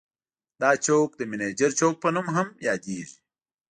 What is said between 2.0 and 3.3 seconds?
په نوم هم یادیږي.